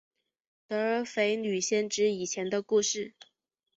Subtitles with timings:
[0.67, 3.13] 德尔斐女先知以前的故事。